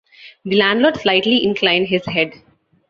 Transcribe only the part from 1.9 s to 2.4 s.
head.